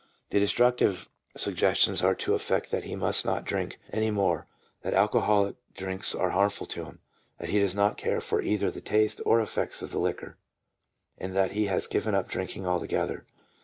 The 0.31 0.39
destructive 0.39 1.09
suggestions 1.37 2.01
are 2.01 2.15
to 2.15 2.31
the 2.31 2.35
effect 2.35 2.71
that 2.71 2.85
he 2.85 2.95
must 2.95 3.23
not 3.23 3.45
drink 3.45 3.79
any 3.93 4.09
more, 4.09 4.47
that 4.81 4.95
alcoholic 4.95 5.57
drinks 5.75 6.15
are 6.15 6.31
harmful 6.31 6.65
to 6.65 6.85
him, 6.85 7.01
that 7.37 7.49
he 7.49 7.59
does 7.59 7.75
not 7.75 7.97
care 7.97 8.19
for 8.19 8.41
either 8.41 8.71
the 8.71 8.81
taste 8.81 9.21
or 9.27 9.39
effects 9.39 9.83
of 9.83 9.93
liquor, 9.93 10.37
and 11.19 11.35
that 11.35 11.51
he 11.51 11.65
has 11.65 11.85
given 11.85 12.15
up 12.15 12.27
drinking 12.29 12.65
altogether. 12.65 13.27